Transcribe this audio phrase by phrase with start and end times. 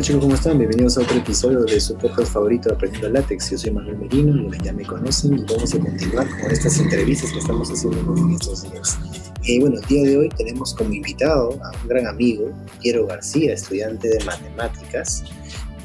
[0.00, 0.56] Hola chicos, ¿cómo están?
[0.56, 3.50] Bienvenidos a otro episodio de su podcast favorito Aprendiendo Látex.
[3.50, 7.30] Yo soy Manuel Merino, y ya me conocen y vamos a continuar con estas entrevistas
[7.30, 8.98] que estamos haciendo en estos días.
[9.42, 12.50] Y bueno, el día de hoy tenemos como invitado a un gran amigo,
[12.80, 15.22] Piero García, estudiante de matemáticas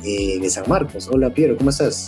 [0.05, 1.09] eh, de San Marcos.
[1.11, 2.07] Hola Piero, ¿cómo estás?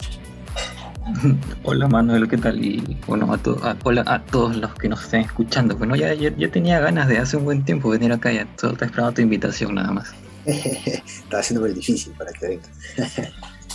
[1.64, 2.64] Hola Manuel, ¿qué tal?
[2.64, 5.76] Y bueno, a, hola a todos los que nos estén escuchando.
[5.76, 8.86] Bueno, ya, ya, tenía ganas de hace un buen tiempo venir acá, ya solo está
[8.86, 10.14] esperando tu invitación nada más.
[11.24, 12.70] Estaba muy difícil para que venga.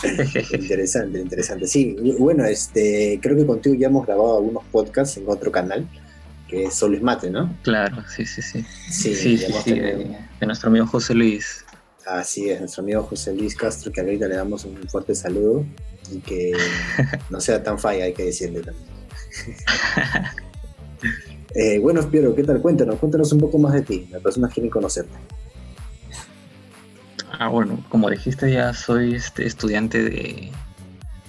[0.58, 1.66] interesante, interesante.
[1.66, 5.86] Sí, bueno, este, creo que contigo ya hemos grabado algunos podcasts en otro canal,
[6.48, 7.54] que es Solo es Mate, ¿no?
[7.62, 8.64] Claro, sí, sí, sí.
[8.88, 11.64] Sí, sí, sí, de, nuestro amigo José Luis.
[12.06, 15.64] Así es, nuestro amigo José Luis Castro, que ahorita le damos un fuerte saludo
[16.10, 16.52] y que
[17.30, 18.88] no sea tan falla, hay que decirle también.
[21.54, 22.62] eh, bueno, Piero, ¿qué tal?
[22.62, 24.08] Cuéntanos, cuéntanos un poco más de ti.
[24.10, 25.12] Las personas quieren conocerte.
[27.42, 30.52] Ah, bueno, como dijiste, ya soy este, estudiante de,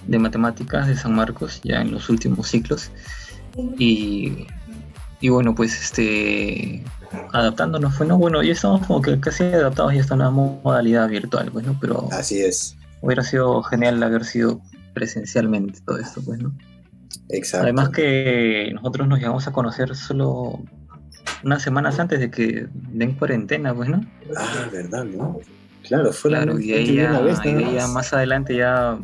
[0.05, 2.91] de matemáticas de San Marcos, ya en los últimos ciclos.
[3.79, 4.45] Y,
[5.21, 6.83] y bueno, pues este
[7.31, 8.19] adaptándonos fue, ¿no?
[8.19, 12.07] Bueno, ya estamos como que casi adaptados ya a esta nueva modalidad virtual, pues, pero...
[12.11, 12.77] Así es.
[13.01, 14.61] Hubiera sido genial haber sido
[14.93, 16.55] presencialmente todo esto, pues, ¿no?
[17.29, 17.63] Exacto.
[17.63, 20.61] Además que nosotros nos llegamos a conocer solo
[21.43, 24.05] unas semanas antes de que den cuarentena, pues, ¿no?
[24.37, 25.39] Ah, verdad, ¿no?
[25.83, 28.97] Claro, fue claro, la y ahí, ya, vez, y ya más adelante ya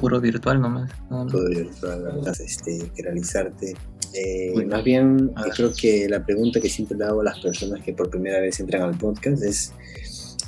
[0.00, 0.90] puro virtual nomás.
[1.10, 1.26] ¿no?
[1.26, 3.74] Todo virtual, este, que realizarte.
[4.14, 7.92] Eh, más bien, creo que la pregunta que siempre le hago a las personas que
[7.92, 9.74] por primera vez entran al podcast es,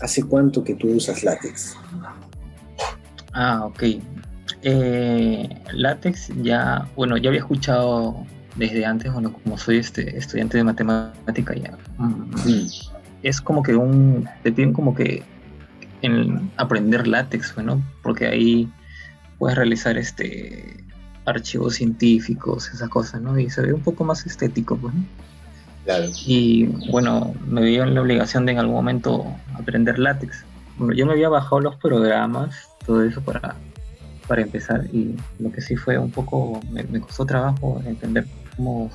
[0.01, 1.77] ¿hace cuánto que tú usas látex?
[3.33, 3.83] Ah, ok.
[4.63, 10.65] Eh, látex ya, bueno, ya había escuchado desde antes, bueno, como soy este estudiante de
[10.65, 11.77] matemática ya.
[11.99, 12.67] Mm,
[13.23, 15.23] es como que un, te piden como que
[16.03, 18.71] en aprender látex, bueno, porque ahí
[19.39, 20.85] puedes realizar este
[21.25, 23.39] archivos científicos, esas cosas, ¿no?
[23.39, 24.95] Y se ve un poco más estético, pues,
[25.85, 26.07] Claro.
[26.27, 30.45] Y bueno, me en la obligación de en algún momento aprender látex.
[30.77, 33.57] Bueno, yo me había bajado los programas, todo eso para,
[34.27, 38.91] para empezar, y lo que sí fue un poco, me, costó trabajo entender cómo,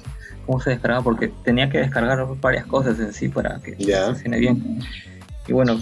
[0.46, 3.76] cómo se descargaba, porque tenía que descargar varias cosas en sí para que
[4.06, 4.80] funcione bien.
[5.48, 5.80] Y bueno,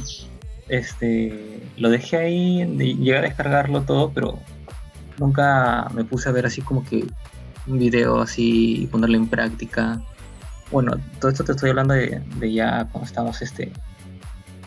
[0.71, 4.39] este, lo dejé ahí, llegué a descargarlo todo, pero
[5.17, 7.05] nunca me puse a ver así como que
[7.67, 10.01] un video así y ponerlo en práctica.
[10.71, 12.21] Bueno, todo esto te estoy hablando de,
[12.53, 13.71] ya cuando estamos este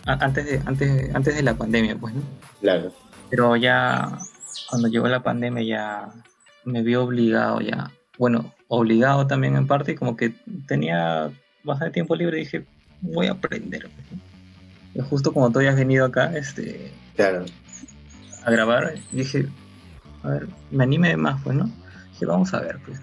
[0.04, 2.20] antes de antes antes de la pandemia, pues, ¿no?
[2.60, 2.93] Claro.
[3.31, 4.19] Pero ya
[4.69, 6.12] cuando llegó la pandemia ya
[6.66, 10.34] me vi obligado ya, bueno, obligado también en parte, como que
[10.69, 11.31] tenía
[11.62, 12.66] bastante tiempo libre y dije,
[13.00, 13.88] voy a aprender.
[13.88, 14.20] Pues,
[15.03, 17.44] justo como tú hayas venido acá, este, claro.
[18.44, 19.49] a grabar, dije,
[20.22, 21.71] a ver, me anime más, pues, ¿no?
[22.12, 23.00] Dije, vamos a ver, pues.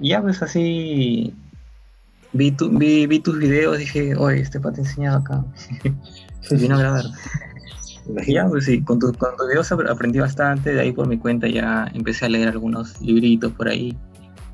[0.00, 1.34] Y ya, pues, así,
[2.32, 5.44] vi, tu, vi, vi tus videos, dije, oye, este te enseñado acá.
[6.50, 7.04] y vino a grabar.
[8.26, 9.12] ya, pues sí, con, tus
[9.48, 13.68] videos aprendí bastante, de ahí por mi cuenta ya empecé a leer algunos libritos por
[13.68, 13.96] ahí.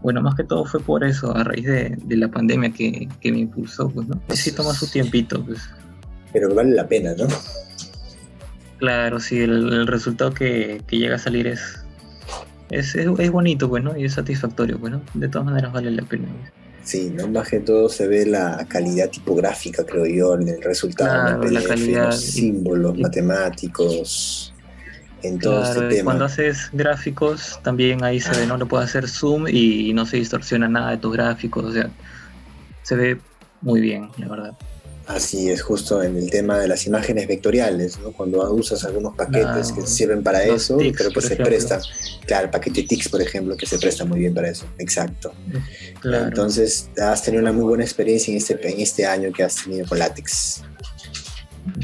[0.03, 3.33] Bueno, más que todo fue por eso, a raíz de, de la pandemia que, que,
[3.33, 4.19] me impulsó, pues, ¿no?
[4.31, 5.69] Sí toma su tiempito, pues
[6.33, 7.27] pero vale la pena, ¿no?
[8.79, 11.61] Claro, sí, el, resultado que, llega a salir es
[12.71, 16.29] es, es, bonito, bueno, y es satisfactorio, bueno, de todas maneras vale la pena.
[16.85, 17.29] Sí, ¿no?
[17.29, 22.07] más que todo se ve la calidad tipográfica, creo yo, en el resultado, la calidad,
[22.07, 24.55] los símbolos matemáticos,
[25.23, 26.05] en todo este tema.
[26.05, 28.57] Cuando haces gráficos, también ahí se ve, ¿no?
[28.57, 31.91] Lo puedes hacer zoom y no se distorsiona nada de tus gráficos, o sea,
[32.83, 33.19] se ve
[33.61, 34.55] muy bien, la verdad.
[35.11, 38.13] Así es, justo en el tema de las imágenes vectoriales, ¿no?
[38.13, 41.81] Cuando usas algunos paquetes que sirven para eso, pero que se presta.
[42.27, 44.67] Claro, el paquete TIX, por ejemplo, que se presta muy bien para eso.
[44.79, 45.33] Exacto.
[46.05, 49.85] Entonces, has tenido una muy buena experiencia en este, en este año que has tenido
[49.89, 50.63] con látex.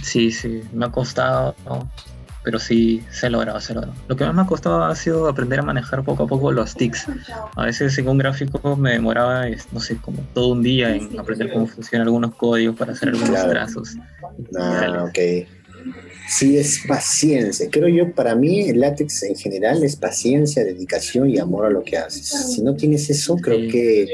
[0.05, 1.57] Sí, sí, me ha costado,
[2.47, 3.91] pero sí se logra, se logra.
[4.07, 6.77] Lo que más me ha costado ha sido aprender a manejar poco a poco los
[6.77, 7.07] tics.
[7.57, 11.53] A veces en un gráfico me demoraba, no sé, como todo un día en aprender
[11.53, 13.97] cómo funcionan algunos códigos para hacer algunos trazos.
[14.57, 15.19] Ah, ok.
[16.29, 17.67] Sí, es paciencia.
[17.69, 21.83] Creo yo, para mí, el látex en general es paciencia, dedicación y amor a lo
[21.83, 22.29] que haces.
[22.55, 24.07] Si no tienes eso, creo que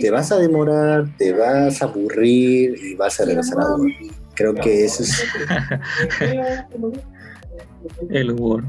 [0.00, 3.94] te vas a demorar, te vas a aburrir y vas a regresar a uno.
[4.34, 5.22] Creo que eso es.
[8.08, 8.64] El Word.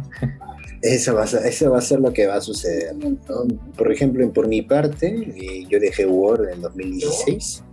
[0.81, 2.95] Eso va, a ser, lo que va a suceder.
[3.77, 7.63] Por ejemplo, por mi parte, eh, yo dejé Word en el 2016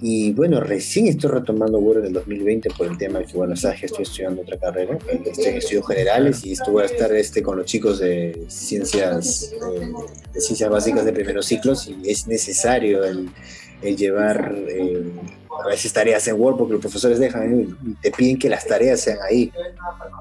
[0.00, 3.54] Y bueno, recién estoy retomando Word en el 2020 por el tema de que, bueno,
[3.54, 7.42] sabes que estoy estudiando otra carrera, estoy en estudios generales y estuve a estar este,
[7.42, 9.92] con los chicos de ciencias, eh,
[10.32, 13.28] de ciencias básicas de primeros ciclos y es necesario el,
[13.96, 15.04] llevar eh,
[15.64, 19.00] a veces tareas en Word porque los profesores dejan y te piden que las tareas
[19.00, 19.52] sean ahí,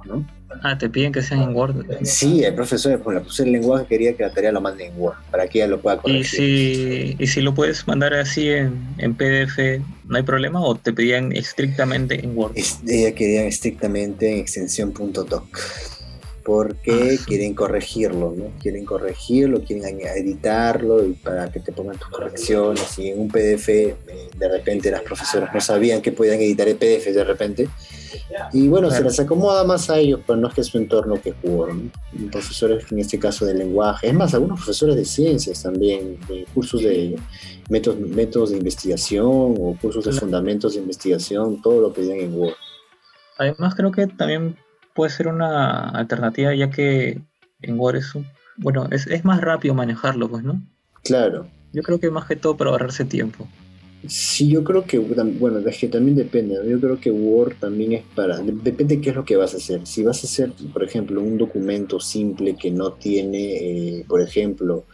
[0.06, 0.25] ¿no?
[0.63, 1.86] Ah, te piden que sean en Word.
[2.04, 4.94] Sí, el profesor, con la profesora de lenguaje quería que la tarea lo mande en
[4.98, 6.22] Word, para que ella lo pueda corregir.
[6.22, 10.62] ¿Y si, y si lo puedes mandar así en, en PDF, no hay problema?
[10.62, 12.54] ¿O te pedían estrictamente en Word?
[12.88, 15.45] ella quería estrictamente en extensión.doc
[16.44, 18.52] porque ah, quieren corregirlo, ¿no?
[18.60, 22.98] Quieren corregirlo, quieren editarlo y para que te pongan tus correcciones.
[23.00, 23.96] Y en un PDF, eh,
[24.38, 27.70] de repente las profesoras no sabían que podían editar el PDF de repente.
[28.54, 31.22] Y bueno, se les acomoda más a ellos, pero no es que es su entorno
[31.22, 31.92] que jugaron.
[32.32, 36.82] Profesores, en este caso de lenguaje, es más, algunos profesores de ciencias también, de cursos
[36.82, 37.18] de
[37.70, 42.56] métodos, métodos de investigación o cursos de fundamentos de investigación, todo lo pedían en Word.
[43.38, 44.56] Además, creo que también
[44.94, 47.22] puede ser una alternativa ya que
[47.62, 48.14] en Word es,
[48.58, 50.62] bueno, es, es más rápido manejarlo, pues, ¿no?
[51.04, 51.48] Claro.
[51.74, 53.48] Yo creo que más que todo para ahorrarse tiempo.
[54.08, 58.04] Sí, yo creo que, bueno, es que también depende, yo creo que Word también es
[58.16, 59.86] para, depende de qué es lo que vas a hacer.
[59.86, 64.86] Si vas a hacer, por ejemplo, un documento simple que no tiene, eh, por ejemplo,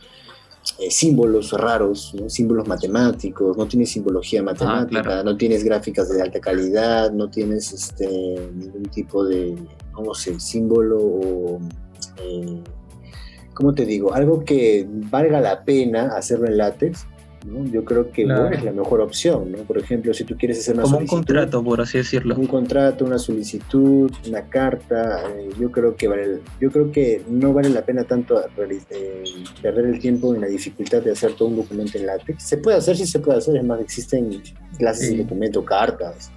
[0.79, 6.39] eh, símbolos raros, símbolos matemáticos, no tienes simbología ah, matemática, no tienes gráficas de alta
[6.39, 8.07] calidad, no tienes este,
[8.53, 9.55] ningún tipo de,
[9.93, 11.59] no sé, símbolo o...
[12.21, 12.61] Eh,
[13.53, 14.13] ¿Cómo te digo?
[14.13, 17.07] Algo que valga la pena hacerlo en látex,
[17.71, 19.59] yo creo que Word es la mejor opción, ¿no?
[19.59, 22.35] Por ejemplo, si tú quieres hacer una Como un contrato, por así decirlo.
[22.35, 27.53] Un contrato, una solicitud, una carta, eh, yo creo que vale, yo creo que no
[27.53, 28.47] vale la pena tanto eh,
[29.61, 32.43] perder el tiempo en la dificultad de hacer todo un documento en látex.
[32.43, 34.41] Se puede hacer, sí se puede hacer, es más, existen
[34.77, 36.31] clases de documento, cartas,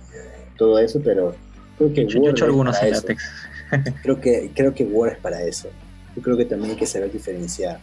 [0.56, 1.35] todo eso, pero
[1.77, 3.23] creo que yo, Word he hecho algunos en látex.
[4.03, 5.69] creo que creo que Word es para eso.
[6.15, 7.81] Yo creo que también hay que saber diferenciar.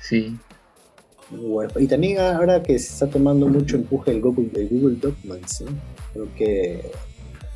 [0.00, 0.36] Sí,
[1.78, 5.64] y también ahora que se está tomando mucho empuje el Google, el Google Documents,
[6.12, 6.90] creo que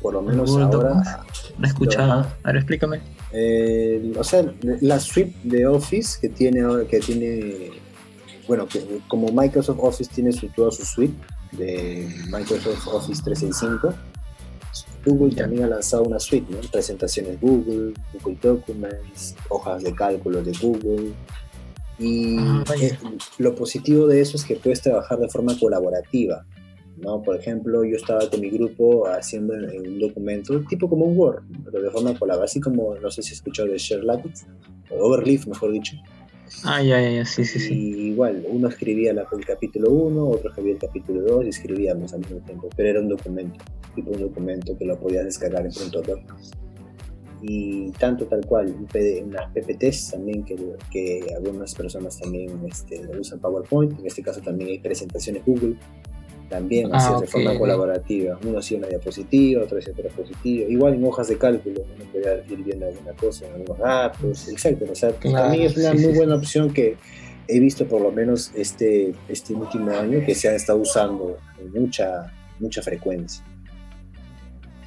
[0.01, 1.25] por lo menos ahora...
[1.57, 3.01] No he escuchado, ahora explícame.
[3.31, 4.45] Eh, o sea,
[4.81, 7.71] la suite de Office que tiene que tiene,
[8.47, 11.15] bueno, que como Microsoft Office tiene su, toda su suite
[11.51, 13.93] de Microsoft Office 365,
[15.05, 16.59] Google también ha lanzado una suite, ¿no?
[16.69, 21.13] Presentaciones Google, Google Documents, hojas de cálculo de Google,
[21.99, 22.97] y ah, eh,
[23.39, 26.45] lo positivo de eso es que puedes trabajar de forma colaborativa.
[26.97, 27.21] ¿no?
[27.21, 31.81] Por ejemplo, yo estaba con mi grupo haciendo un documento, tipo como un Word, pero
[31.81, 34.03] de forma colaborativa, así como, no sé si has escuchado de Share
[34.89, 35.95] o Overleaf, mejor dicho.
[36.63, 37.73] Ah, ya, ya, sí, sí, sí.
[37.73, 42.39] igual, uno escribía el capítulo 1, otro escribía el capítulo 2 y escribíamos al mismo
[42.39, 43.63] tiempo, pero era un documento,
[43.93, 46.19] tipo un documento que lo podías descargar en .doc
[47.41, 48.75] y tanto tal cual,
[49.25, 50.55] unas PPTs también que,
[50.91, 55.75] que algunas personas también este, usan PowerPoint, en este caso también hay presentaciones Google,
[56.49, 61.05] también ah, de forma colaborativa, uno hacía una diapositiva, otro hacía otra diapositiva, igual en
[61.05, 65.11] hojas de cálculo, uno podía ir viendo alguna cosa en algunos datos, exacto, o sea,
[65.11, 66.95] también es una muy buena opción que
[67.47, 71.71] he visto por lo menos este, este último año que se ha estado usando con
[71.71, 73.43] mucha, mucha frecuencia.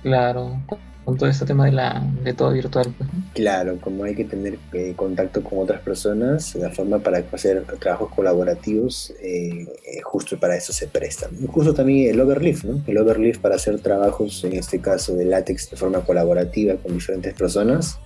[0.03, 0.63] Claro,
[1.05, 2.95] con todo este tema de, la, de todo virtual.
[2.97, 7.65] Pues, claro, como hay que tener eh, contacto con otras personas, la forma para hacer
[7.79, 11.29] trabajos colaborativos, eh, eh, justo para eso se presta.
[11.49, 12.83] Justo también el Overleaf, ¿no?
[12.87, 17.35] El Overleaf para hacer trabajos, en este caso de látex, de forma colaborativa con diferentes
[17.35, 17.99] personas,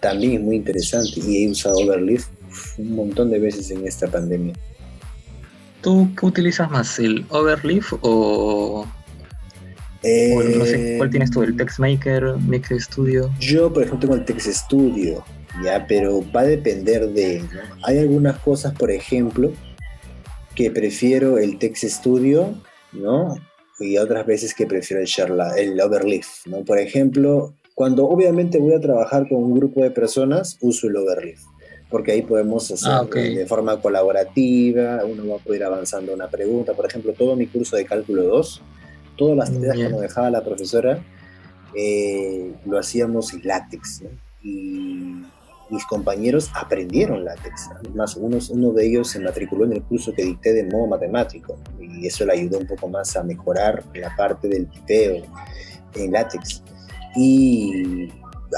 [0.00, 2.26] también es muy interesante y he usado Overleaf
[2.78, 4.54] un montón de veces en esta pandemia.
[5.82, 8.86] ¿Tú qué utilizas más, el Overleaf o
[10.58, 11.42] no sé, ¿cuál tienes tú?
[11.42, 13.30] ¿El TextMaker, Mix Studio?
[13.40, 15.24] Yo, por ejemplo, tengo el Text Studio,
[15.64, 17.42] ya, pero va a depender de.
[17.84, 19.52] Hay algunas cosas, por ejemplo,
[20.54, 22.54] que prefiero el Text Studio,
[22.92, 23.36] ¿no?
[23.78, 26.64] Y otras veces que prefiero el, Sherla, el Overleaf, ¿no?
[26.64, 31.40] Por ejemplo, cuando obviamente voy a trabajar con un grupo de personas, uso el Overleaf
[31.88, 36.28] porque ahí podemos hacer ah, de forma colaborativa, uno va a poder ir avanzando una
[36.28, 36.72] pregunta.
[36.72, 38.62] Por ejemplo, todo mi curso de cálculo 2
[39.16, 41.02] todas las tareas que nos dejaba la profesora
[41.74, 44.02] eh, lo hacíamos en látex.
[44.42, 45.22] Y
[45.70, 47.68] mis compañeros aprendieron látex.
[47.78, 51.58] Además, uno, uno de ellos se matriculó en el curso que dicté de modo matemático
[51.80, 55.22] y eso le ayudó un poco más a mejorar la parte del tipeo
[55.94, 56.62] en látex.
[57.16, 58.08] Y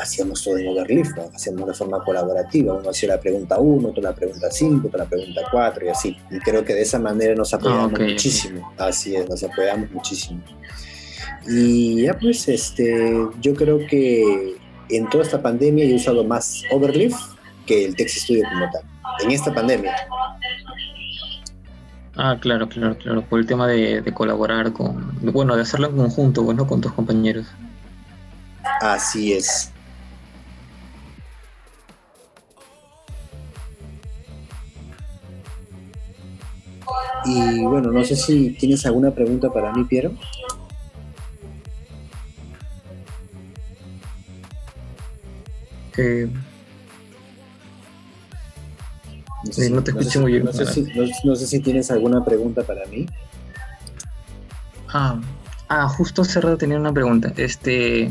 [0.01, 2.75] hacíamos todo en Overleaf, hacíamos de forma colaborativa.
[2.75, 6.17] Uno hacía la pregunta 1, otro la pregunta 5, otro la pregunta 4 y así.
[6.31, 8.73] Y creo que de esa manera nos apoyamos ah, muchísimo.
[8.77, 10.41] Así es, nos apoyamos muchísimo.
[11.47, 14.57] Y ya pues, este, yo creo que
[14.91, 17.15] en toda esta pandemia he usado más Overleaf
[17.67, 18.83] que el Text Studio como tal.
[19.25, 19.95] En esta pandemia.
[22.17, 26.43] Ah, claro, claro, claro, por el tema de, colaborar con, bueno, de hacerlo en conjunto,
[26.43, 27.47] bueno, con tus compañeros.
[28.81, 29.73] Así es.
[37.29, 40.13] Y bueno, no sé si tienes alguna pregunta para mí, Piero.
[45.99, 46.31] Eh,
[49.71, 50.45] no, te escucho muy bien.
[50.45, 53.07] No sé, si, tienes alguna pregunta para mí.
[54.89, 55.21] Ah,
[55.69, 57.33] ah justo hace rato tenía una pregunta.
[57.37, 58.11] Este.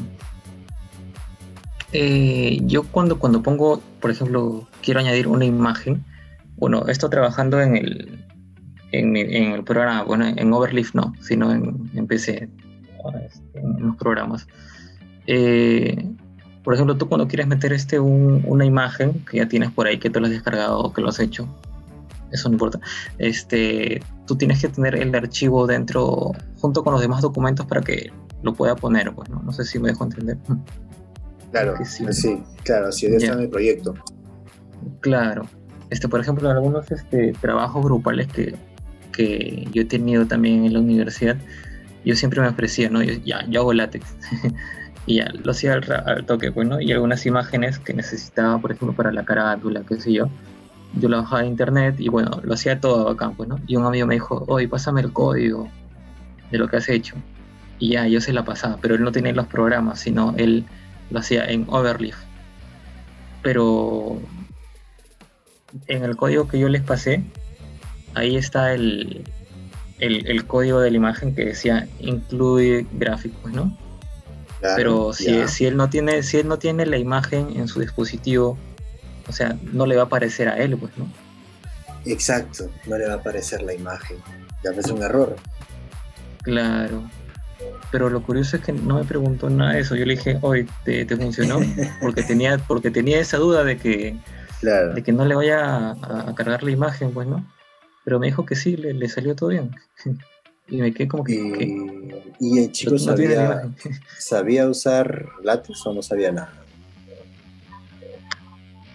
[1.93, 6.03] Eh, yo cuando, cuando pongo, por ejemplo, quiero añadir una imagen,
[6.57, 8.26] bueno, estoy trabajando en el,
[8.91, 12.49] en, el programa, bueno, en Overleaf no, sino en, PC,
[13.25, 14.47] este, en los programas.
[15.27, 16.05] Eh,
[16.63, 20.09] por ejemplo, tú cuando quieres meter este una imagen que ya tienes por ahí, que
[20.09, 21.47] te lo has descargado o que lo has hecho,
[22.31, 22.79] eso no importa.
[23.17, 28.11] Este, tú tienes que tener el archivo dentro, junto con los demás documentos para que
[28.43, 29.51] lo pueda poner, pues, ¿no?
[29.51, 30.37] sé si me dejo entender.
[31.51, 33.93] Claro, sí, sí claro, si está en el proyecto.
[34.99, 35.43] Claro.
[35.89, 38.55] Este, por ejemplo, algunos este, trabajos grupales que,
[39.17, 41.37] que yo he tenido también en la universidad,
[42.05, 43.01] yo siempre me ofrecía, ¿no?
[43.01, 44.05] Yo, ya, yo hago látex.
[45.07, 48.95] y ya lo hacía al, toque, bueno, pues, y algunas imágenes que necesitaba, por ejemplo,
[48.95, 50.29] para la carátula, qué sé yo,
[50.93, 53.59] yo lo bajaba de internet y bueno, lo hacía todo acá, pues, ¿no?
[53.67, 55.67] Y un amigo me dijo, oye, pásame el código
[56.51, 57.15] de lo que has hecho.
[57.79, 60.65] Y ya, yo se la pasaba, pero él no tenía los programas, sino él
[61.09, 62.17] lo hacía en Overleaf.
[63.41, 64.19] Pero
[65.87, 67.23] en el código que yo les pasé,
[68.17, 69.23] ahí está el,
[69.99, 73.75] el, el código de la imagen que decía incluye gráficos, ¿no?
[74.59, 78.57] pero si, si, él no tiene, si él no tiene la imagen en su dispositivo,
[79.27, 81.07] o sea, no le va a aparecer a él, pues, ¿no?
[82.05, 84.17] Exacto, no le va a aparecer la imagen.
[84.63, 85.35] Ya es un error.
[86.41, 87.03] Claro.
[87.91, 89.95] Pero lo curioso es que no me preguntó nada de eso.
[89.95, 91.59] Yo le dije, oye, ¿te, funcionó?
[92.01, 94.17] Porque tenía, porque tenía esa duda de que,
[94.61, 97.45] de que no le vaya a, cargar la imagen, pues, ¿no?
[98.07, 99.71] Pero me dijo que sí, le, le salió todo bien.
[100.69, 101.33] Y me quedé como que.
[102.39, 102.97] Y, el chico
[104.19, 106.51] sabía, usar látex o no sabía nada.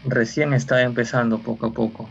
[0.04, 2.08] Recién estaba empezando poco a poco.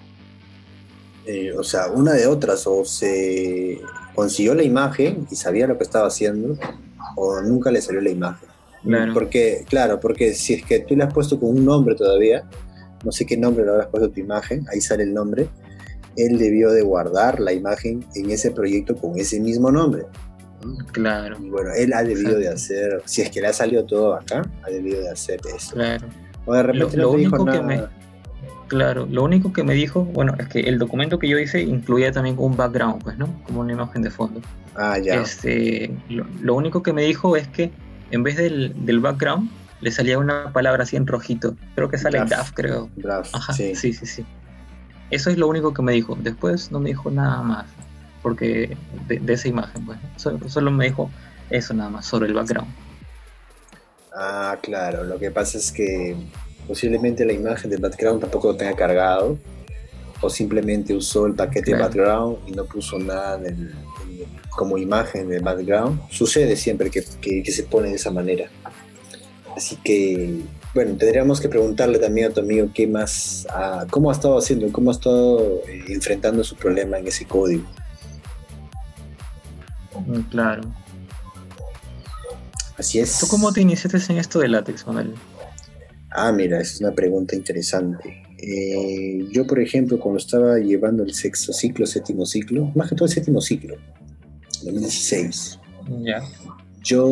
[1.28, 3.80] Eh, o sea, una de otras, o se
[4.16, 6.58] consiguió la imagen y sabía lo que estaba haciendo,
[7.16, 8.50] o nunca le salió la imagen.
[9.14, 12.50] Porque, claro, porque si es que tú le has puesto con un nombre todavía,
[13.04, 15.48] no sé qué nombre le habrás puesto a tu imagen, ahí sale el nombre,
[16.18, 20.04] él debió de guardar la imagen en ese proyecto con ese mismo nombre.
[20.92, 21.38] Claro.
[21.42, 24.44] Y bueno, él ha debido de hacer, si es que le ha salido todo acá,
[24.64, 25.74] ha debido de hacer eso.
[25.74, 26.08] Claro.
[26.46, 27.84] O de repente lo, único que me,
[28.68, 32.12] claro, lo único que me dijo, bueno, es que el documento que yo hice incluía
[32.12, 33.28] también un background, pues, ¿no?
[33.44, 34.42] Como una imagen de fondo.
[34.76, 35.22] Ah, ya.
[35.22, 37.72] Este, lo, único que me dijo es que
[38.12, 39.50] en vez del, del, background
[39.82, 41.56] le salía una palabra así en rojito.
[41.76, 42.90] Creo que sale DAF, creo.
[43.34, 44.06] Ajá, sí, sí, sí.
[44.06, 44.26] sí.
[45.12, 46.18] Eso es lo único que me dijo.
[46.20, 47.66] Después no me dijo nada más
[48.22, 48.78] porque
[49.08, 50.00] de, esa imagen, pues.
[50.16, 51.10] Solo, me dijo
[51.50, 52.70] eso nada más sobre el background.
[54.14, 55.04] Ah, claro.
[55.04, 56.16] Lo que pasa es que
[56.68, 59.38] posiblemente la imagen del background tampoco lo tenga cargado
[60.22, 63.40] o simplemente usó el paquete de background y no puso nada
[64.52, 66.00] como imagen del background.
[66.10, 68.50] Sucede siempre que, que se pone de esa manera.
[69.56, 70.42] Así que
[70.74, 73.46] bueno, tendríamos que preguntarle también a tu amigo qué más,
[73.90, 77.66] cómo ha estado haciendo, cómo ha estado eh, enfrentando su problema en ese código.
[80.06, 80.62] Mm, claro.
[82.78, 83.20] Así es.
[83.20, 85.14] ¿Tú cómo te iniciaste en esto de látex, Manuel?
[86.12, 88.24] Ah, mira, esa es una pregunta interesante.
[88.38, 93.06] Eh, yo, por ejemplo, cuando estaba llevando el sexto ciclo, séptimo ciclo, más que todo
[93.06, 93.76] el séptimo ciclo,
[94.64, 95.60] 2016.
[96.02, 96.22] Ya.
[96.82, 97.08] Yo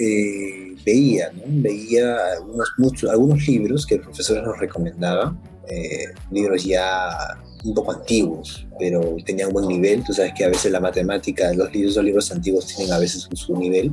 [0.00, 1.42] eh, veía, ¿no?
[1.46, 5.36] veía algunos, muchos, algunos libros que el profesor nos recomendaba,
[5.68, 10.02] eh, libros ya un poco antiguos, pero tenían buen nivel.
[10.04, 13.28] Tú sabes que a veces la matemática, los libros, los libros antiguos tienen a veces
[13.32, 13.92] su nivel.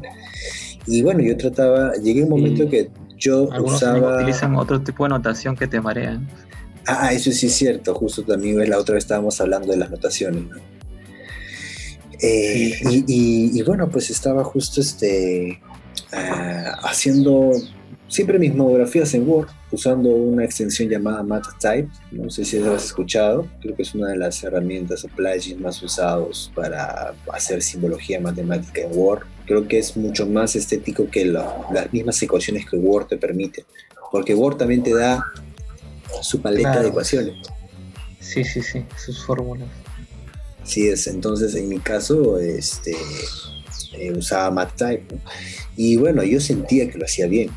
[0.88, 4.18] Y bueno, yo trataba, llegué a un momento que yo Algunos usaba...
[4.18, 6.28] utilizan otro tipo de notación que te marean.
[6.88, 10.44] Ah, eso sí es cierto, justo también la otra vez estábamos hablando de las notaciones,
[10.44, 10.58] ¿no?
[12.22, 15.62] Eh, y, y, bueno, pues estaba justo este,
[16.12, 17.52] eh, haciendo
[18.10, 21.90] siempre mis monografías en Word, usando una extensión llamada MatType.
[22.12, 25.60] No sé si lo has escuchado, creo que es una de las herramientas o plugins
[25.60, 29.24] más usados para hacer simbología matemática en Word.
[29.46, 33.66] Creo que es mucho más estético que las mismas ecuaciones que Word te permite,
[34.12, 35.24] porque Word también te da
[36.22, 37.36] su paleta de ecuaciones.
[38.20, 39.68] Sí, sí, sí, sus fórmulas.
[40.64, 42.96] Sí es, entonces en mi caso este,
[43.94, 45.16] eh, usaba MatType,
[45.76, 47.50] y bueno, yo sentía que lo hacía bien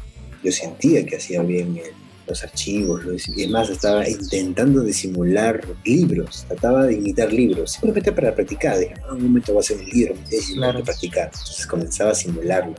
[0.42, 1.80] yo sentía que hacía bien
[2.26, 8.78] los archivos, y además estaba intentando disimular libros, trataba de imitar libros, simplemente para practicar,
[8.78, 10.84] dije, en un momento voy a hacer un libro, y claro.
[10.84, 12.74] practicar, entonces comenzaba a simularlo.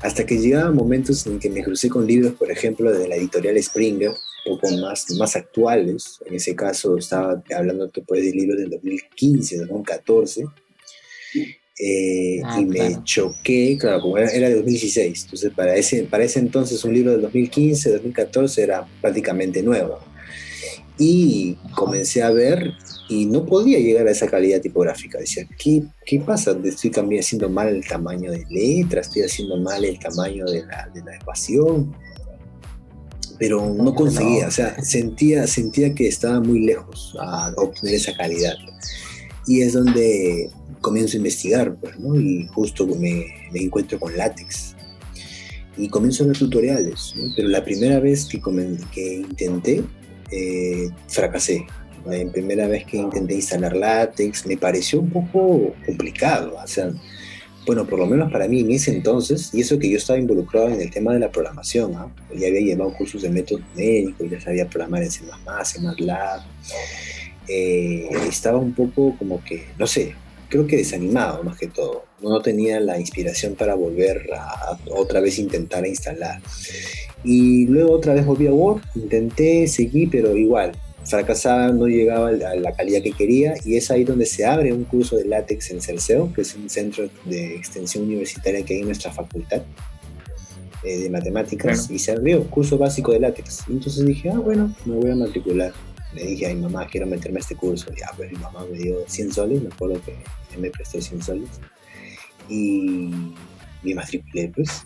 [0.00, 3.62] Hasta que llegaban momentos en que me crucé con libros, por ejemplo, de la editorial
[3.62, 8.68] Springer, un poco más, más actuales, en ese caso estaba hablando después de libros del
[8.70, 10.44] 2015, 2014,
[11.76, 16.38] eh, ah, y me choqué, claro, como era, de 2016, entonces para ese, para ese
[16.38, 19.98] entonces un libro del 2015, 2014 era prácticamente nuevo.
[20.96, 22.72] Y comencé a ver
[23.08, 25.18] y no podía llegar a esa calidad tipográfica.
[25.18, 26.56] Decía, ¿qué, qué pasa?
[26.62, 31.02] Estoy haciendo mal el tamaño de letra, estoy haciendo mal el tamaño de la, de
[31.02, 31.92] la ecuación.
[33.36, 38.54] Pero no conseguía, o sea, sentía, sentía que estaba muy lejos a obtener esa calidad.
[39.48, 40.48] Y es donde
[40.84, 42.14] comienzo a investigar, pues, ¿no?
[42.20, 44.76] Y justo me, me, encuentro con látex.
[45.78, 47.32] Y comienzo a ver tutoriales, ¿no?
[47.34, 48.38] Pero la primera vez que,
[48.92, 49.82] que intenté,
[50.30, 51.66] eh, fracasé.
[52.04, 56.54] La primera vez que intenté instalar látex me pareció un poco complicado.
[56.62, 56.92] O sea,
[57.66, 60.68] bueno, por lo menos para mí en ese entonces, y eso que yo estaba involucrado
[60.68, 62.12] en el tema de la programación, ¿no?
[62.36, 66.42] ya había llevado cursos de método médico, ya sabía programar en C++, en MATLAB,
[67.48, 70.14] eh, estaba un poco como que, no sé,
[70.48, 72.04] creo que desanimado más que todo.
[72.20, 76.40] No tenía la inspiración para volver a, otra vez intentar instalar.
[77.22, 80.72] Y luego otra vez volví a Word, intenté, seguí, pero igual,
[81.04, 84.84] fracasaba, no llegaba a la calidad que quería y es ahí donde se abre un
[84.84, 88.86] curso de látex en Cerceo, que es un centro de extensión universitaria que hay en
[88.86, 89.62] nuestra facultad
[90.82, 93.64] eh, de matemáticas y se abrió un curso básico de látex.
[93.68, 95.72] Entonces dije, ah, bueno, me voy a matricular
[96.14, 97.92] le dije a mi mamá, quiero meterme a este curso.
[97.94, 101.48] Ya, pues mi mamá me dio 100 soles, me acuerdo que me prestó 100 soles.
[102.48, 103.10] Y
[103.82, 104.84] me matriculé, pues.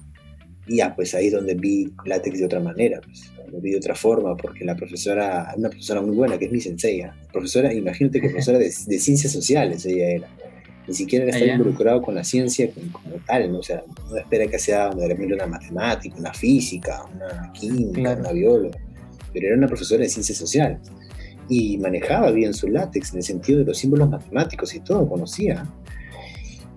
[0.66, 3.30] Y ya, pues ahí es donde vi látex de otra manera, pues.
[3.50, 6.60] Lo vi de otra forma, porque la profesora, una profesora muy buena, que es mi
[6.60, 7.10] sensei, ¿eh?
[7.32, 10.28] profesora, imagínate que profesora de, de, ciencias sociales ella era.
[10.86, 13.58] Ni siquiera era estar involucrado con la ciencia como, tal, ¿no?
[13.58, 18.78] O sea, no espera que sea una matemática, una física, una química, una bióloga,
[19.34, 20.78] pero era una profesora de ciencias sociales
[21.48, 25.66] y manejaba bien su látex en el sentido de los símbolos matemáticos y todo, conocía.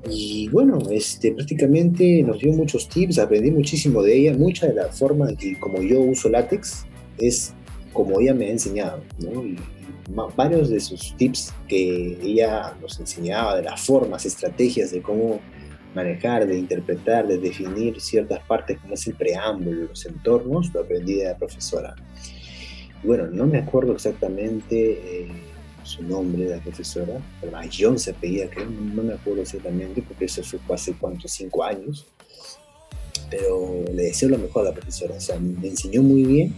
[0.10, 4.88] Y bueno, este, prácticamente nos dio muchos tips, aprendí muchísimo de ella, mucha de la
[4.88, 6.86] forma en que como yo uso látex
[7.19, 7.53] es
[7.93, 9.45] como ella me ha enseñado, ¿no?
[9.45, 9.57] Y
[10.36, 15.39] varios de sus tips que ella nos enseñaba, de las formas, estrategias de cómo
[15.93, 21.15] manejar, de interpretar, de definir ciertas partes como es el preámbulo, los entornos, lo aprendí
[21.15, 21.95] de la profesora
[23.03, 25.27] bueno, no me acuerdo exactamente eh,
[25.83, 28.49] su nombre de la profesora, pero John se pedía,
[28.95, 32.07] no me acuerdo exactamente, porque eso fue hace cuántos, cinco años,
[33.29, 36.53] pero le deseo lo mejor a la profesora, o sea, me enseñó muy bien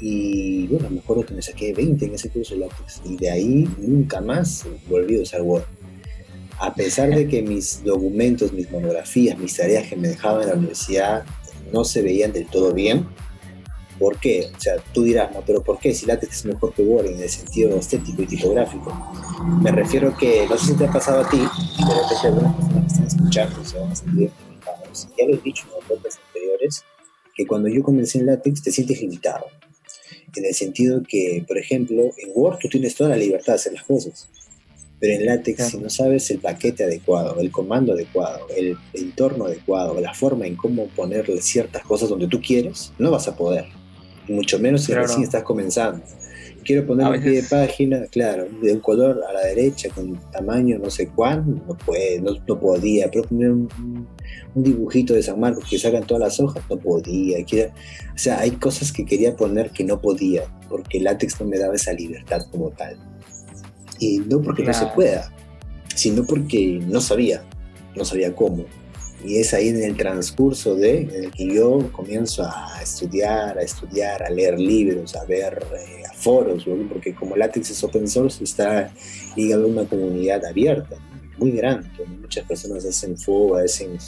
[0.00, 3.30] y bueno, me acuerdo que me saqué 20 en ese curso de látex y de
[3.30, 5.64] ahí nunca más volví a usar Word.
[6.58, 10.54] A pesar de que mis documentos, mis monografías, mis tareas que me dejaban en la
[10.54, 11.24] universidad
[11.72, 13.06] no se veían del todo bien,
[13.98, 14.46] ¿Por qué?
[14.54, 15.94] O sea, tú dirás, no, pero ¿por qué?
[15.94, 18.92] Si látex es mejor que Word en el sentido estético y tipográfico.
[19.62, 21.38] Me refiero que, no sé si te ha pasado a ti,
[21.78, 25.08] pero repente algunas personas que están escuchando se van a sentir identificados.
[25.18, 26.84] Ya lo he dicho en otras anteriores,
[27.34, 29.46] que cuando yo comencé en látex te sientes limitado.
[30.34, 33.72] En el sentido que, por ejemplo, en Word tú tienes toda la libertad de hacer
[33.72, 34.28] las cosas.
[34.98, 39.98] Pero en látex, si no sabes el paquete adecuado, el comando adecuado, el entorno adecuado,
[40.00, 43.66] la forma en cómo ponerle ciertas cosas donde tú quieres, no vas a poder
[44.28, 46.02] mucho menos si recién estás comenzando.
[46.64, 50.78] Quiero poner un pie de página, claro, de un color a la derecha con tamaño
[50.80, 54.08] no sé cuánto, no puede, no, podía, pero poner un,
[54.52, 57.38] dibujito de San Marcos que sacan todas las hojas, no podía.
[57.38, 61.56] o sea, hay cosas que quería poner que no podía, porque el látex no me
[61.56, 62.96] daba esa libertad como tal.
[64.00, 65.32] Y no porque no se pueda,
[65.94, 67.44] sino porque no sabía,
[67.94, 68.64] no sabía cómo.
[69.26, 73.62] Y es ahí en el transcurso de en el que yo comienzo a estudiar, a
[73.62, 78.92] estudiar, a leer libros, a ver eh, foros, porque como Latex es open source, está
[79.36, 80.96] ligado a una comunidad abierta,
[81.38, 83.98] muy grande, donde muchas personas hacen fuego, hacen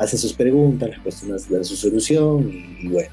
[0.00, 3.10] hacen sus preguntas, las personas dan su solución y, bueno,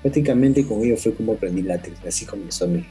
[0.00, 2.84] prácticamente con ello fue como aprendí látex, así comenzó mi,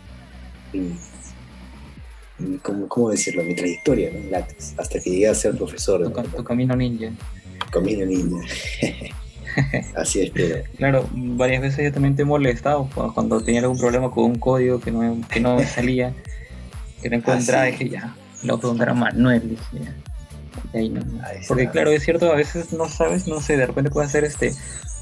[0.74, 2.58] mi,
[2.88, 3.44] ¿cómo, decirlo?
[3.44, 6.12] Mi trayectoria en látex, hasta que llegué a ser profesor.
[6.36, 7.12] Tu, camino ninja.
[7.72, 8.46] Camino ninja.
[9.96, 10.64] Así es, pero...
[10.78, 14.80] Claro, varias veces yo también te he molestado cuando tenía algún problema con un código
[14.80, 16.14] que no, que no me salía,
[17.02, 19.96] que no encontraba, ah, dije ya, lo voy a preguntar a Manuel, dije ya.
[21.48, 24.54] Porque claro, es cierto, a veces no sabes, no sé, de repente puedes hacer este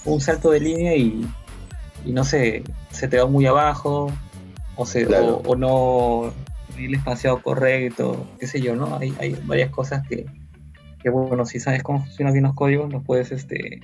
[0.05, 1.27] un salto de línea y,
[2.05, 4.11] y no sé, se te va muy abajo,
[4.75, 6.33] o, se, o, no
[6.77, 8.97] el espaciado correcto, qué sé yo, ¿no?
[8.97, 10.25] Hay, hay varias cosas que,
[11.01, 13.81] que, bueno, si sabes cómo funcionan bien los códigos, los puedes este,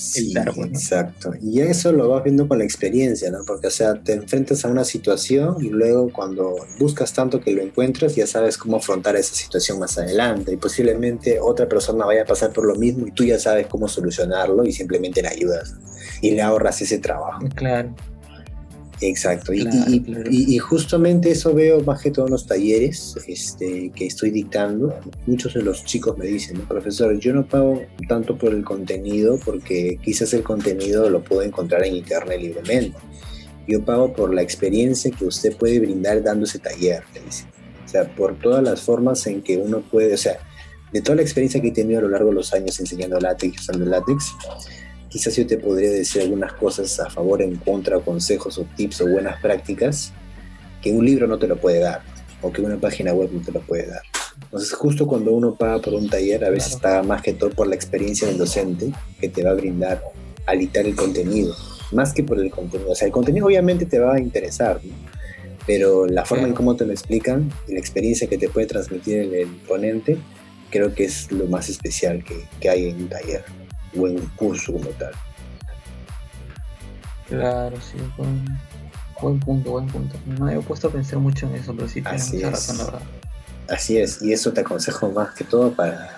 [0.00, 1.34] Sí, exacto.
[1.42, 3.44] Y eso lo vas viendo con la experiencia, ¿no?
[3.46, 7.60] Porque, o sea, te enfrentas a una situación y luego cuando buscas tanto que lo
[7.60, 10.54] encuentras, ya sabes cómo afrontar esa situación más adelante.
[10.54, 13.88] Y posiblemente otra persona vaya a pasar por lo mismo y tú ya sabes cómo
[13.88, 15.74] solucionarlo y simplemente le ayudas
[16.22, 17.44] y le ahorras ese trabajo.
[17.54, 17.94] Claro.
[19.02, 24.94] Exacto, y, justamente eso veo más que todos los talleres este, que estoy dictando.
[25.26, 29.98] Muchos de los chicos me dicen, profesor, yo no pago tanto por el contenido porque
[30.02, 32.98] quizás el contenido lo puedo encontrar en internet libremente.
[33.66, 37.02] Yo pago por la experiencia que usted puede brindar dando ese taller,
[37.84, 40.38] O sea, por todas las formas en que uno puede, o sea,
[40.92, 43.60] de toda la experiencia que he tenido a lo largo de los años enseñando látex,
[43.60, 44.34] usando látex,
[45.10, 49.08] quizás yo te podría decir algunas cosas a favor, en contra, consejos o tips o
[49.08, 50.12] buenas prácticas
[50.80, 52.00] que un libro no te lo puede dar
[52.40, 54.02] o que una página web no te lo puede dar.
[54.42, 57.66] Entonces, justo cuando uno paga por un taller, a veces está más que todo por
[57.66, 60.02] la experiencia del docente que te va a brindar
[60.46, 61.54] alitar el contenido,
[61.92, 62.90] más que por el contenido.
[62.90, 64.80] O sea, el contenido obviamente te va a interesar,
[65.66, 69.18] pero la forma en cómo te lo explican y la experiencia que te puede transmitir
[69.18, 70.16] el, ponente,
[70.70, 73.59] creo que es lo más especial que, que hay en un taller
[73.92, 75.12] buen curso como tal.
[77.28, 78.44] Claro, sí, buen,
[79.20, 80.16] buen punto, buen punto.
[80.26, 82.84] No me he puesto a pensar mucho en eso, pero sí tienes mucha razón, la
[82.84, 83.02] verdad.
[83.68, 86.16] Así es, y eso te aconsejo más que todo para...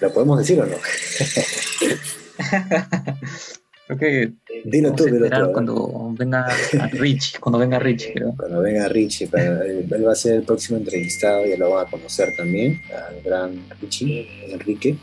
[0.00, 0.76] ¿Lo podemos decir o no?
[3.86, 4.32] Creo que
[4.64, 5.52] dilo tú, dilo tú.
[5.52, 6.48] Cuando venga
[6.92, 8.34] Rich, cuando venga Rich, creo.
[8.36, 12.34] Cuando venga Rich, él va a ser el próximo entrevistado, ya lo van a conocer
[12.36, 14.98] también, al gran Richie, Enrique.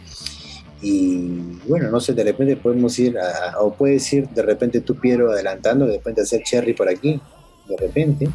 [0.83, 3.17] Y bueno, no sé, de repente podemos ir,
[3.59, 7.21] o puedes ir de repente tú, Piero, adelantando, de repente hacer Cherry por aquí,
[7.69, 8.29] de repente,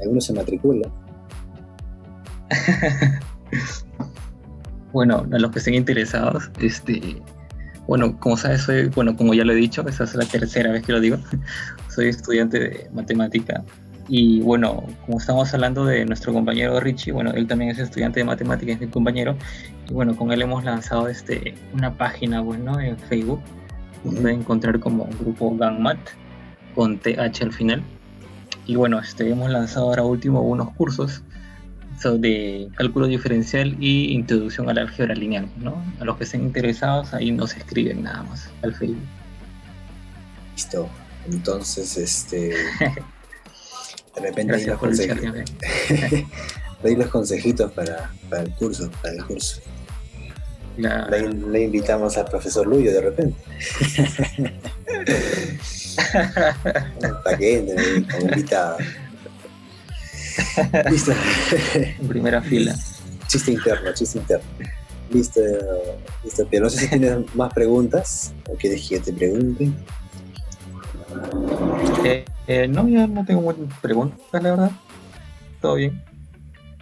[0.00, 0.88] algunos se matricula.
[4.92, 7.20] bueno, a los que estén interesados, este,
[7.88, 10.86] bueno, como sabes, soy, bueno, como ya lo he dicho, esa es la tercera vez
[10.86, 11.16] que lo digo,
[11.88, 13.64] soy estudiante de matemática
[14.08, 18.24] y bueno, como estamos hablando de nuestro compañero Richie, bueno, él también es estudiante de
[18.24, 19.36] matemáticas, es mi compañero,
[19.88, 23.40] y bueno, con él hemos lanzado este, una página, bueno, en Facebook,
[24.04, 25.98] donde encontrar como grupo GangMat,
[26.74, 27.82] con TH al final.
[28.66, 31.22] Y bueno, este, hemos lanzado ahora último unos cursos
[32.00, 35.82] sobre cálculo diferencial y introducción a la álgebra lineal, ¿no?
[36.00, 38.98] A los que estén interesados, ahí nos escriben nada más al Facebook.
[40.54, 40.88] Listo.
[41.30, 42.54] Entonces, este...
[44.14, 45.24] De repente ahí los, consejitos,
[46.82, 49.60] los consejitos para, para, el curso, para el curso.
[50.78, 53.36] Le, invitamos al profesor Luyo de repente.
[57.24, 58.78] para que entre como invitado.
[60.90, 61.12] Listo.
[61.74, 62.76] En primera fila.
[63.26, 64.46] Chiste interno, chiste interno.
[65.10, 65.40] Listo,
[66.22, 69.70] listo, Pero no sé si tienes más preguntas o quieres que yo te pregunte.
[72.04, 74.70] Eh, eh, no, yo no tengo muchas preguntas, la verdad.
[75.60, 76.04] Todo bien.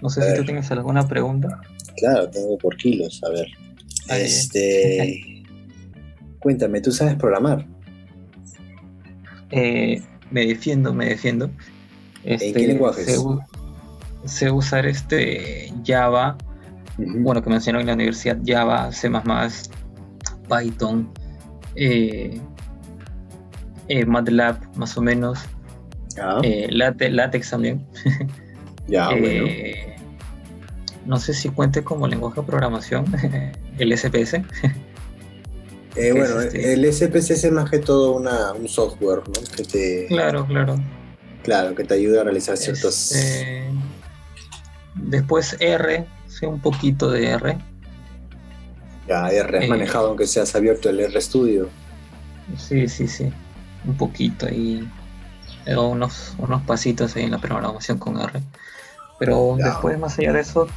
[0.03, 1.61] No sé si tú tienes alguna pregunta.
[1.97, 3.23] Claro, tengo por kilos.
[3.25, 3.47] A ver.
[4.09, 5.45] Este.
[6.41, 7.67] Cuéntame, ¿tú sabes programar?
[9.51, 11.51] Eh, me defiendo, me defiendo.
[12.25, 13.25] ¿En qué este, lenguajes?
[14.25, 16.37] Sé, usar este Java,
[16.99, 19.09] bueno, que mencionó en la universidad, Java, C++,
[20.49, 21.13] Python,
[21.77, 22.41] eh,
[23.89, 25.41] eh, MATLAB, más o menos.
[26.43, 27.87] Eh, látex, también.
[28.89, 29.97] ya, eh,
[31.05, 33.05] No sé si cuente como lenguaje de programación
[33.79, 34.41] el SPS.
[35.99, 39.57] Eh, bueno, este el SPS es más que todo una, un software, ¿no?
[39.57, 40.77] Que te, claro, claro.
[41.43, 43.13] Claro, que te ayuda a realizar ciertos...
[43.13, 43.65] Este,
[44.95, 47.57] después R, sé un poquito de R.
[49.09, 51.71] Ya, R, has manejado aunque seas abierto el R Studio.
[52.59, 53.33] Sí, sí, sí.
[53.87, 54.87] Un poquito ahí
[55.75, 58.43] unos, unos pasitos ahí en la programación con R.
[59.19, 60.69] Pero después, más allá de eso,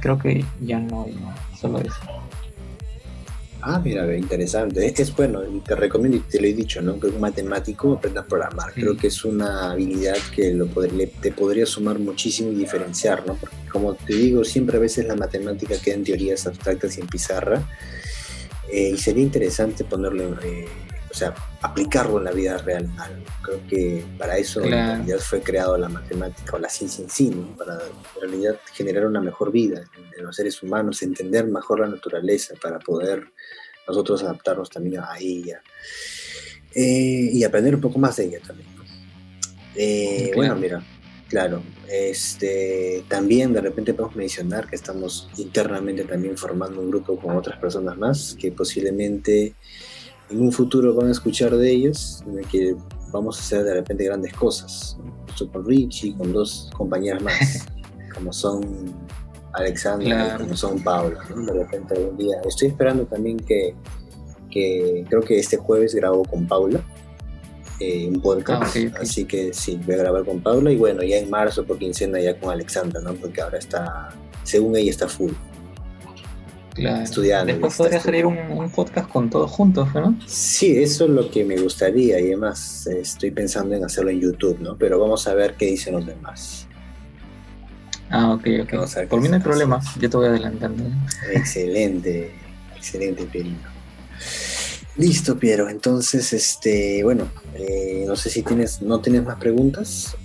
[0.00, 1.16] creo que ya no hay
[1.58, 2.00] solo eso.
[3.66, 4.84] Ah, mira, interesante.
[4.84, 7.00] Es, es bueno, te recomiendo y te lo he dicho, ¿no?
[7.00, 8.74] Que un matemático aprenda a programar.
[8.74, 13.36] Creo que es una habilidad que lo te podría sumar muchísimo y diferenciar, ¿no?
[13.36, 17.06] Porque como te digo, siempre a veces la matemática queda en teorías abstractas y en
[17.06, 17.66] pizarra.
[18.70, 20.66] Eh, y sería interesante ponerlo, eh,
[21.14, 22.90] o sea, aplicarlo en la vida real.
[23.40, 27.30] Creo que para eso en realidad fue creado la matemática o la ciencia en sí,
[27.30, 27.56] ¿no?
[27.56, 32.54] Para en realidad generar una mejor vida de los seres humanos, entender mejor la naturaleza
[32.60, 33.28] para poder
[33.86, 35.62] nosotros adaptarnos también a ella
[36.74, 38.68] eh, y aprender un poco más de ella también.
[39.76, 40.82] Eh, bueno, mira,
[41.28, 47.36] claro, este, también de repente podemos mencionar que estamos internamente también formando un grupo con
[47.36, 49.54] otras personas más que posiblemente
[50.30, 52.76] en un futuro van a escuchar de ellos, en el que
[53.12, 54.96] vamos a hacer de repente grandes cosas.
[55.28, 57.66] Esto con Richie, con dos compañeras más,
[58.14, 58.94] como son
[59.54, 61.20] Alexandra como son Paula.
[61.28, 62.36] De repente algún día.
[62.44, 63.74] Estoy esperando también que,
[64.50, 66.82] que creo que este jueves grabo con Paula.
[67.80, 71.18] Eh, un podcast, ah, así que sí, voy a grabar con Paula y bueno, ya
[71.18, 73.14] en marzo por quincena ya con Alexandra, ¿no?
[73.14, 74.10] Porque ahora está,
[74.44, 75.32] según ella está full.
[76.74, 77.04] Claro.
[77.04, 77.52] Estudiando.
[77.52, 80.18] Después podría salir un, podcast con todos juntos, ¿no?
[80.26, 84.58] Sí, eso es lo que me gustaría y además estoy pensando en hacerlo en YouTube,
[84.60, 84.76] ¿no?
[84.76, 86.66] Pero vamos a ver qué dicen los demás.
[88.10, 89.08] Ah, ok, ok.
[89.08, 90.84] Por mí no hay problema, yo te voy adelantando.
[91.32, 92.32] Excelente,
[92.76, 93.74] excelente, Pierino.
[94.96, 95.68] Listo, Piero.
[95.68, 100.16] Entonces, este, bueno, eh, no sé si tienes, no tienes más preguntas,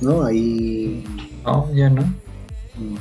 [0.00, 0.24] ¿no?
[0.24, 1.04] Ahí.
[1.44, 2.23] No, ya no.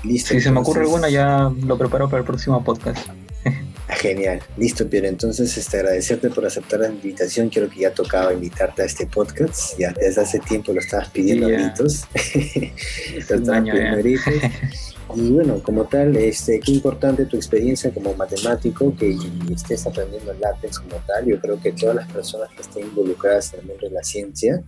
[0.03, 0.33] Listo.
[0.33, 3.07] Si se me ocurre alguna, ya lo preparo para el próximo podcast.
[3.89, 5.07] Genial, listo, Pierre.
[5.07, 7.49] Entonces, este, agradecerte por aceptar la invitación.
[7.49, 9.77] Quiero que ya tocaba invitarte a este podcast.
[9.77, 12.05] Ya desde hace tiempo lo estabas pidiendo a gritos.
[15.15, 19.15] Y bueno, como tal, este, qué importante tu experiencia como matemático, que
[19.53, 21.25] estés aprendiendo el látex como tal.
[21.25, 24.63] Yo creo que todas las personas que estén involucradas en el mundo de la ciencia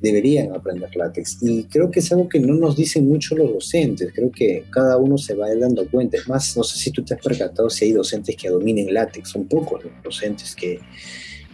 [0.00, 1.38] deberían aprender látex.
[1.42, 4.96] Y creo que es algo que no nos dicen mucho los docentes, creo que cada
[4.96, 6.16] uno se va dando cuenta.
[6.16, 9.30] Es más, no sé si tú te has percatado si hay docentes que dominen látex,
[9.30, 10.80] son pocos los docentes que,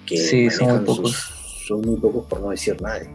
[0.07, 1.30] que sí, son muy pocos.
[1.66, 3.09] son muy pocos por no decir nadie.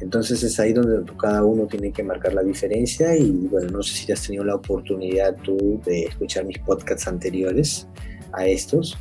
[0.00, 3.94] Entonces es ahí donde cada uno tiene que marcar la diferencia y bueno, no sé
[3.94, 7.88] si has tenido la oportunidad tú de escuchar mis podcasts anteriores
[8.32, 8.96] a estos,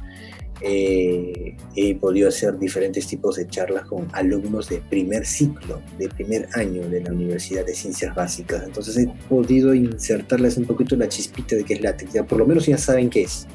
[0.61, 6.49] eh, he podido hacer diferentes tipos de charlas con alumnos de primer ciclo, de primer
[6.53, 8.63] año de la Universidad de Ciencias Básicas.
[8.63, 12.45] Entonces he podido insertarles un poquito la chispita de qué es látex, ya por lo
[12.45, 13.47] menos ya saben qué es.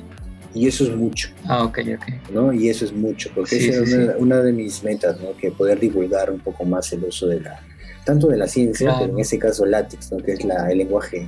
[0.55, 1.31] Y eso es mucho.
[1.47, 2.31] Ah, ok, ok.
[2.33, 2.53] ¿no?
[2.53, 5.35] Y eso es mucho, porque esa es una, de mis metas, ¿no?
[5.37, 7.61] Que poder divulgar un poco más el uso de la,
[8.05, 10.19] tanto de la ciencia, pero en ese caso látex, ¿no?
[10.19, 11.27] Que es la, el lenguaje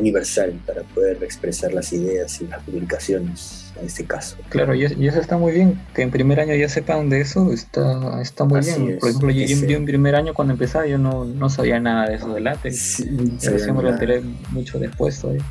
[0.00, 4.36] universal para poder expresar las ideas y las publicaciones en este caso.
[4.48, 8.20] Claro, y, eso está muy bien, que en primer año ya sepan de eso, está,
[8.20, 8.98] está muy bien.
[8.98, 12.32] Por ejemplo, yo, en primer año cuando empezaba yo no, no sabía nada de eso
[12.34, 15.44] de látex, sí, me lo enteré mucho después todavía.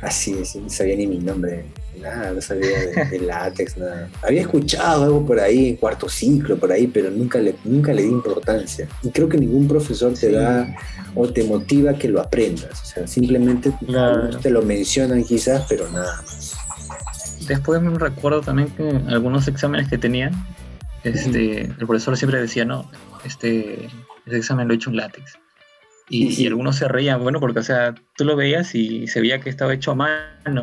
[0.00, 1.64] Así es, no sabía ni mi nombre,
[2.00, 2.78] nada, no sabía
[3.10, 4.08] de, látex, nada.
[4.22, 8.08] Había escuchado algo por ahí cuarto ciclo, por ahí, pero nunca le, nunca le di
[8.08, 8.88] importancia.
[9.02, 10.72] Y creo que ningún profesor te da
[11.14, 12.80] o te motiva que lo aprendas.
[12.82, 13.72] O sea, simplemente
[14.40, 16.56] te lo mencionan quizás, pero nada más.
[17.48, 20.30] Después me recuerdo también que algunos exámenes que tenía,
[21.02, 22.90] este, el profesor siempre decía, no,
[23.24, 23.86] este,
[24.26, 25.38] ese examen lo he hecho en látex.
[26.10, 29.50] Y, algunos se reían, bueno, porque, o sea, tú lo veías y se veía que
[29.50, 30.62] estaba hecho a mano,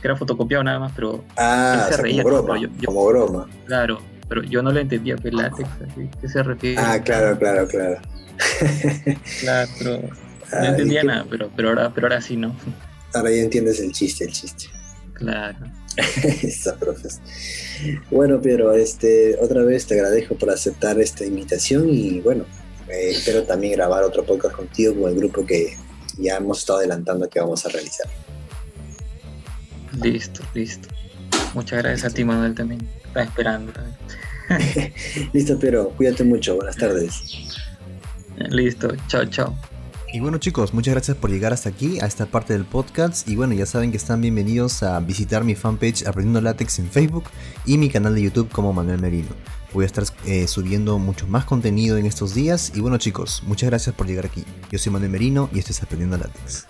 [0.00, 2.22] que era fotocopiado nada más, pero ah, se reía.
[2.22, 3.48] Como broma, como broma.
[3.66, 5.68] Claro, pero yo no le entendía que látex,
[6.20, 6.80] ¿qué se refiere?
[6.80, 8.00] Ah, claro, claro, claro.
[9.40, 10.00] claro, pero
[10.60, 12.54] no entendía nada, pero, pero, ahora, pero ahora sí, ¿no?
[13.14, 14.66] Ahora ya entiendes el chiste, el chiste.
[15.14, 15.58] Claro.
[16.42, 17.20] Esa profes.
[18.10, 22.46] Bueno, pero este, otra vez te agradezco por aceptar esta invitación y bueno,
[22.90, 25.76] eh, espero también grabar otro podcast contigo con el grupo que
[26.18, 28.06] ya hemos estado adelantando que vamos a realizar.
[30.02, 30.88] Listo, listo.
[31.54, 32.88] Muchas gracias a ti, Manuel, también.
[33.04, 33.96] Estaba esperando también.
[35.32, 36.56] listo, pero cuídate mucho.
[36.56, 37.22] Buenas tardes.
[38.36, 39.56] Listo, chao, chao.
[40.12, 43.28] Y bueno chicos, muchas gracias por llegar hasta aquí, a esta parte del podcast.
[43.28, 47.24] Y bueno, ya saben que están bienvenidos a visitar mi fanpage Aprendiendo Látex en Facebook
[47.64, 49.28] y mi canal de YouTube como Manuel Merino.
[49.72, 52.72] Voy a estar eh, subiendo mucho más contenido en estos días.
[52.74, 54.44] Y bueno chicos, muchas gracias por llegar aquí.
[54.70, 56.66] Yo soy Manuel Merino y esto es Aprendiendo Látex.